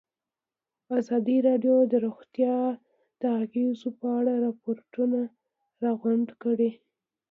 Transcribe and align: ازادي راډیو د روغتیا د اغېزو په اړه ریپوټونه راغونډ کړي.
ازادي 0.99 1.37
راډیو 1.47 1.75
د 1.91 1.93
روغتیا 2.05 2.55
د 3.21 3.23
اغېزو 3.43 3.89
په 3.99 4.07
اړه 4.19 4.33
ریپوټونه 4.45 5.19
راغونډ 5.83 6.27
کړي. 6.43 6.71